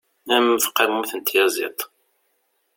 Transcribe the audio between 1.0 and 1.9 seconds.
n tyaziḍt!